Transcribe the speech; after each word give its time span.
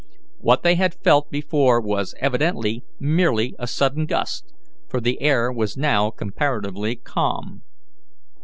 What 0.39 0.63
they 0.63 0.73
had 0.77 0.95
felt 1.03 1.29
before 1.29 1.79
was 1.79 2.15
evidently 2.19 2.83
merely 2.99 3.53
a 3.59 3.67
sudden 3.67 4.07
gust, 4.07 4.51
for 4.89 4.99
the 4.99 5.21
air 5.21 5.51
was 5.51 5.77
now 5.77 6.09
comparatively 6.09 6.95
calm. 6.95 7.61